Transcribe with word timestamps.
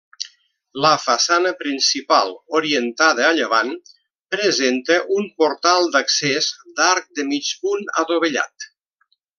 La 0.85 0.93
façana 1.01 1.51
principal, 1.59 2.33
orientada 2.61 3.27
a 3.27 3.35
llevant, 3.41 3.71
presenta 4.37 4.99
un 5.19 5.31
portal 5.43 5.93
d'accés 5.97 6.49
d'arc 6.81 7.13
de 7.21 7.31
mig 7.33 7.55
punt 7.67 7.89
adovellat. 8.05 8.73